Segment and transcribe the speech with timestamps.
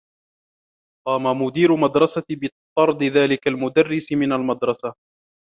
[1.07, 4.93] قام مدير مدرستي بطرد ذلك المدرّس من المدرسة.